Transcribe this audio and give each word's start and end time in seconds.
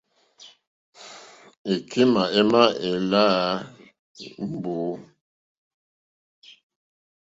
Èkémà 1.73 2.23
émá 2.39 2.63
èláǃá 2.87 3.47
mbǒ. 4.51 4.77